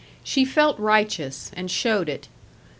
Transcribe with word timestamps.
She 0.23 0.45
felt 0.45 0.79
righteous, 0.79 1.51
and 1.55 1.69
showed 1.69 2.09
it. 2.09 2.27